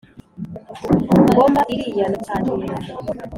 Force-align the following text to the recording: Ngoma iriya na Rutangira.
Ngoma 1.29 1.61
iriya 1.73 2.05
na 2.09 2.13
Rutangira. 2.19 2.75